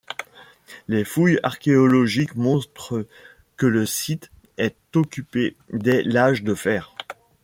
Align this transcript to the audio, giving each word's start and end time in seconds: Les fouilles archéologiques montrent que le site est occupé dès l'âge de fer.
Les 0.87 1.05
fouilles 1.05 1.39
archéologiques 1.43 2.33
montrent 2.33 3.05
que 3.55 3.67
le 3.67 3.85
site 3.85 4.31
est 4.57 4.75
occupé 4.95 5.55
dès 5.73 6.01
l'âge 6.01 6.41
de 6.41 6.55
fer. 6.55 6.95